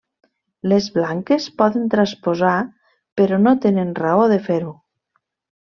[0.71, 2.55] Les blanques poden transposar,
[3.21, 4.77] però no tenen raó de fer-ho.